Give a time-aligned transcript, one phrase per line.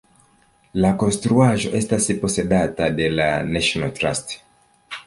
[0.85, 4.37] La konstruaĵo estas posedata de la National Trust.